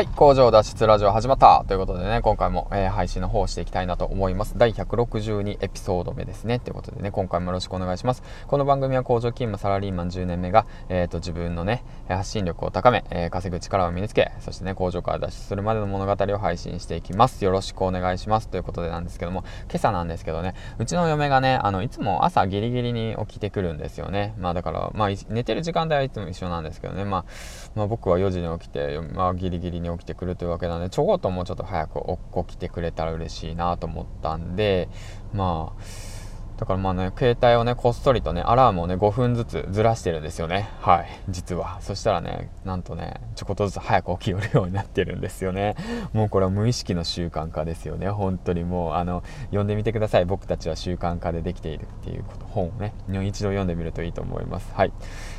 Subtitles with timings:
[0.00, 4.56] はい、工場脱出ラジオ始まったということでね、今回も、えー、配信の方をしていきたいなと思います。
[4.56, 6.58] 第162エピソード目ですね。
[6.58, 8.22] ということでね、今回もよろしくお願いします。
[8.46, 17.44] この番組は工場勤務サラリーマン10年目が、えーと、自分のね、発信力を高め、えー、稼ぐ力を身につけ、そしてね、工場から脱出するまでの物語を配信していきます。
[17.44, 18.48] よろしくお願いします。
[18.48, 24.32] ということでなんですけども、今朝なんですけどね、うちの嫁がね、あの、いつも朝ギリギリに起きてくるんですよね。
[24.38, 27.24] まあだから、まあ、寝てる時間帯はいつも一緒なんですけどね、まあ、
[27.74, 32.00] まあ、僕は4時に起きて、まあ、ギリギリに起きてくるというわけなんでちょこっともうちょっと早く
[32.46, 34.88] 起きてくれたら嬉しいなと思ったんで
[35.32, 35.82] まあ
[36.60, 40.68] だからまあね、携帯をね、こっそりとね、アラームをね、5分ずつずらしてるんですよね。
[40.82, 41.08] はい。
[41.30, 41.80] 実は。
[41.80, 45.74] そしたらね、なんとね、ちょこっとずつ早く起きよるようになってるんですよね。
[46.12, 48.10] もうこれは無意識の習慣化ですよね。
[48.10, 50.26] 本当にもう、あの、読んでみてください。
[50.26, 52.92] 僕たちは習慣化でできているっていうこと、本をね、
[53.26, 54.70] 一度読んでみるといいと思います。
[54.74, 54.92] はい。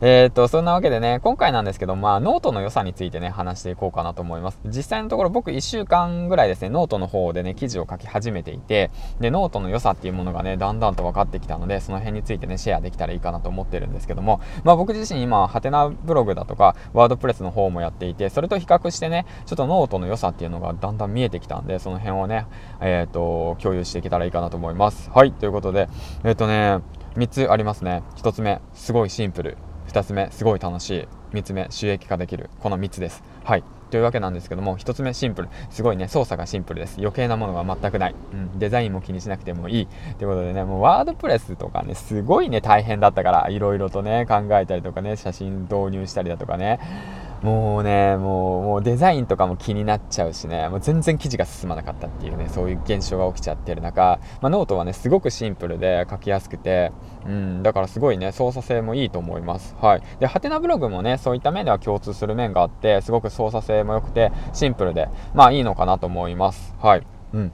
[0.00, 4.58] えー、っと、そんなわけでね、今回なんですけど、まあ、ノートの良さについてね、話していこうかなと思います。
[4.66, 8.90] 実際のところ僕1週間ぐらいですね、ノートの方でね、記事を書き始めていて、
[9.20, 22.46] で、ノートの良さっていうものがね、だんだんと分かってきたので、その辺についてね、シェアできたらいいかなと思ってるんですけども、まあ、僕自身今、はてなブログだとか、 WordPress の方もやっていて、それと比較してね、ちょっとノートの良さっていうのがだんだん見えてきたんで、その辺をね、
[22.80, 25.10] えっ、ー、と、共有していけたらいいかなと思います。
[25.10, 25.88] はい、ということで、
[26.24, 26.80] えっ、ー、とね、
[27.16, 28.02] 3つありますね。
[28.16, 29.56] 1つ目、すごいシンプル。
[29.88, 31.08] 2つ目、すごい楽しい。
[31.34, 32.50] 3つ目、収益化できる。
[32.60, 33.22] この3つです。
[33.44, 33.64] はい。
[33.94, 35.48] というわけなんですけども、1つ目シンプル。
[35.70, 36.96] すごいね、操作がシンプルです。
[36.98, 38.14] 余計なものが全くない。
[38.32, 39.86] うん、デザインも気にしなくてもいい。
[40.18, 46.80] ということでね、もう WordPress とかね、すごいね、大変だったから、いろいろとね、考えたりとかね、写真導入したりだとかね、
[47.44, 56.90] もうね、もう、もうデザインとかも気になっちゃうしね、もう全然記事が進まなかったっていうね、そういう現象が起きちゃってる中、まあ、ノートはね、すごくシンプルで書きやすくて、
[57.26, 59.76] うん、だからすごいね、操作性もいいと思います。
[59.78, 60.02] はい。
[60.20, 66.74] で、はてなブログもね、そういった面では共通する面があって、すごく操作性も良くて、シンプルで、まあいいのかなと思います。
[66.80, 67.06] はい。
[67.34, 67.52] うん。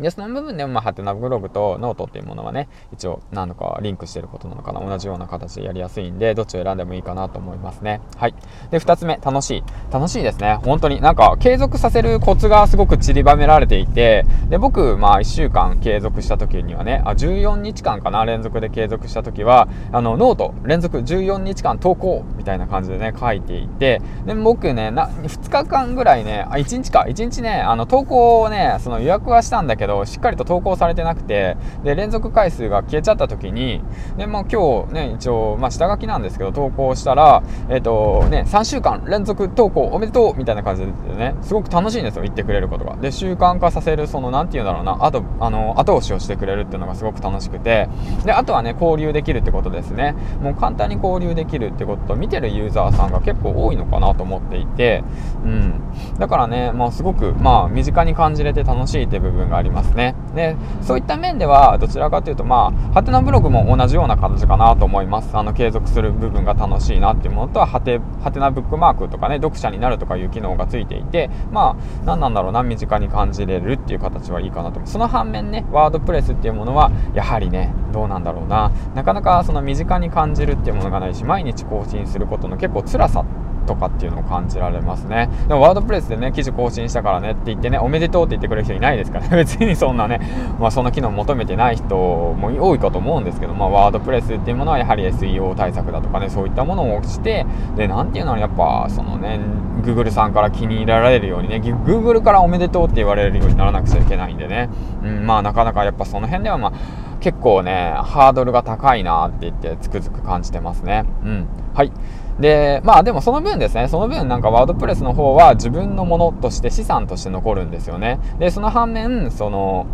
[0.00, 4.80] で、その部分でも、まあ、はてなブログとノートっていうものはね、一応、何度かリンクしてることなのかな。
[4.80, 8.00] 同じような形でやりやすいんで、どっちを選んでもいいかなと思いますね。
[8.16, 8.34] はい。
[8.70, 9.64] で、二つ目、楽しい。
[9.92, 10.58] 楽しいですね。
[10.64, 33.80] 本当になんか、継続させるコツがすごく散りばめられていて、で、僕、まあ、1週間継続した時にはね、あ、14日間かな、連続で継続した時は、あの、ノート、連続14日間投稿みたいな感じでね、書いていて、で、僕ね、な、2日間ぐらいね、あ、1日か、1日ね、あの、投稿をね、その予約はしたんだけど、しっかりと投稿されてなくてで連続回数が消えちゃった時に
[34.16, 42.96] で、まあ、今日ね一応、まあ、下書きなんですけど投稿したら、えっ、ー、とね、3週間連続投稿おめでとうみたいな感じでねすごく楽しいんですよ言ってくれることが。
[42.96, 44.96] で習慣化させるその何て言うんだろうな。
[45.04, 47.88] あとあの後押しをしてくれるっていうのがすごく楽しくて。
[48.24, 50.14] であとはね交流できるってことですね。
[50.40, 55.04] もう簡単に交流できるってことと見てるユーザーさんが結構多いのかなと思っていて。
[55.44, 55.80] うん。
[56.18, 60.14] だからね、まあ、すごくまあ身近に感じれて楽しいって部分がありますね。
[60.34, 65.36] で、そういった面では、どちらかというと、まあ、ハテナブログも同じような形かなと思います。
[65.36, 74.88] あの、継続する部分が楽しいなっていうものとは、ハテ、ハテナブックマークとかね、読者になるとかいう機能がついていて、まあ、何なんだろうな、身近に感じれるっていう形はいいかなと思う。
[74.88, 83.24] その反面ね、ワードプレスっていうものは、やはりね、どうなんだろうな、なかなかその身近に感じるっていうものがないし、毎日更新することの結構辛さ
[83.66, 85.28] とかっていうのを感じられますね。
[85.48, 89.36] でもワードプレスでね、記事更新したからねって言ってね、おめでとうって言ってくれる人いないですからね。
[89.38, 90.20] 別にそんなね、
[90.58, 99.40] まあそんな機能求めてない人も多いかと思うんですけど、まあワードプレスっていうものはやはり SEO 対策だとかね、そういったものをして、で、なんていうのはやっぱ、そのね、
[99.82, 104.68] Google さんから気に入られるようにね、Google からおめでとうって言われるようにならなくちゃいけないんでね、
[105.02, 106.72] うん、まあなかなかやっぱその辺ではまあ、
[107.20, 111.04] 結構ね、ハードルが高いなって言ってつくづく感じてますね。
[111.22, 111.46] うん。
[111.74, 111.92] はい。
[112.40, 118.18] で、まあでもその分ですね、その分なんか WordPress の方は自分のものとして資産として残るんですよね。
[118.38, 119.86] で、その反面、その、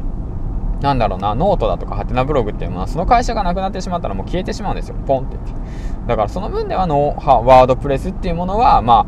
[0.81, 4.94] なんだろうな、ノートだとかはてなブログっていうのは、その会社がなくなってしまったらもう消えてしまうんですよ。
[5.06, 5.53] ポンって言って。
[6.06, 9.06] だからその分ではの WordPress っていうものは、まあ、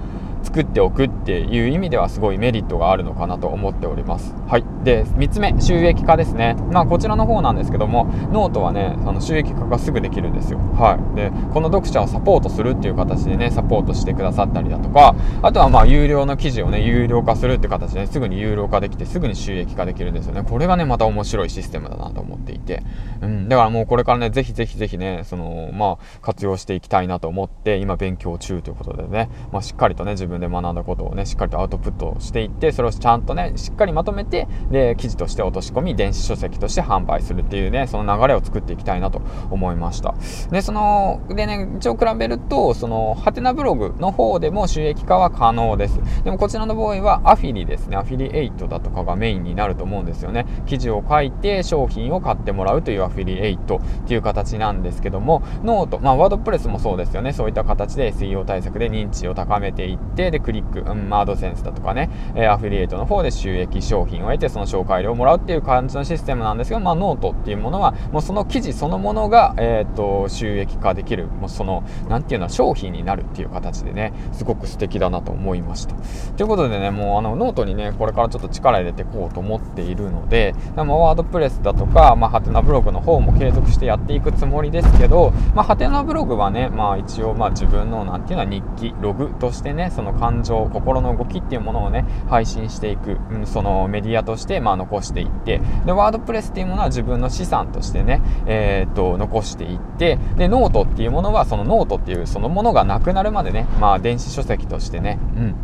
[0.49, 4.35] 作っておくっていう意味ではすごいメリットがあるのかなと思っております。
[4.47, 4.65] はい。
[4.83, 6.57] で、3つ目、収益化ですね。
[6.73, 10.59] まあ、こちらの方なんですけども、ノートはね、あの収益化がすぐできるんですよ。
[10.79, 11.17] はい。
[11.17, 20.43] で、この読者をサポートするっていう形でね、サポートしてくださったりだとか、あとはまあ、有料の記事をね、有料化するっていう形で、ね、すぐに有料化できて、すぐに収益化できるんですよね。
[20.49, 22.83] これがね、また面白いシステムだなと思っていて。
[23.21, 23.51] うん。
[23.51, 39.21] だからもうこれからね、ぜひぜひぜひね、その、まあ、活用していきたいなと思って、今勉強中ということでね、まあ、しっかりとね、自分でで学んだことをねしっかりとアウトプットしていってそれをちゃんとねしっかりまとめてで記事として落とし込み電子書籍として販売するっていうねその流れを作っていきたいなと
[39.51, 40.15] 思いました。
[40.51, 46.01] でそのでね一応比べるとそのはてなブログの方でも収益化は可能です。
[46.25, 47.97] でもこちらの場合はアフィリですね。
[47.97, 50.47] アフィリエイトだとかがメインになると思うんですよね。
[50.67, 57.33] 記事を書いて商品を買ってもらうというアフィリエイトっていう形なんですけどもノートまあ WordPress もそうですよね。
[57.33, 75.95] そういった形で SEO 対策で認知を高めていってでクリック、うん、アドセンスだとかね、えアフィリエイトの方で収益商品を得てその紹介料をもらうっていう感じのシステムなんですが、まあ、ノートっていうものはもうその記事そのものが、えーと、収益化できるもうその何ていうの商品になるっていう形でねすごく素敵だなと思いました。
[76.37, 105.55] ということでねもうあのノートにねこれからちょっと力入れていこうと思っているのででも WordPress だとか、まあ、はてなブログの方も継続してやっていくつもりですけど、まあ、はてなブログはね、まあ、一応まあ自分の何ていうのは日記ログとしてねその感情心の動きっていうものをね配信していく、うん、そのメディアとしてまあ残していってで WordPress っていうものは自分の資産としてね、えー、っと残していってでノートっていうものはそのノートっていうそのものがなくなるまでねまあ電子書籍としてね、うん、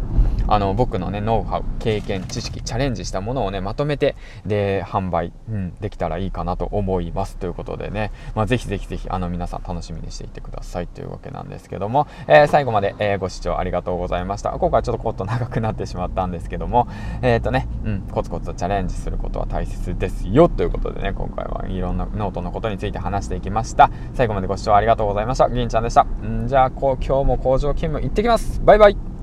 [0.48, 7.36] あの僕のねノウハウ経験知識チャレンジしたものをねまとめてで販売、うん、できたらいいかなと思います。
[7.36, 10.86] ということでね、まあ、ぜひぜひぜひあの皆さん楽しみにしていてください。
[10.86, 14.50] というわけなんですけども、えー、最後まで、えー、ご視聴ありがとうございました。
[14.50, 16.88] 今回ちょっとコット長くなってしまったんですけども。
[17.22, 20.48] えっ、ー、とね、うん、コツコツとチャレンジすることは大切ですよ。
[20.48, 23.90] ということでね今回はいろんなノートのことについて話していきました。
[24.14, 25.48] 最後までご視聴ありがとうございました。
[25.48, 26.04] 銀ちゃんでした。
[26.04, 28.60] んじゃあこう今日も工場勤務行ってきます。
[28.64, 29.13] バイバイ。